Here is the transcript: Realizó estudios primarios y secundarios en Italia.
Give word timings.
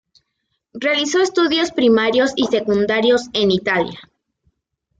Realizó 0.73 1.19
estudios 1.19 1.69
primarios 1.71 2.31
y 2.35 2.47
secundarios 2.47 3.27
en 3.33 3.51
Italia. 3.51 3.99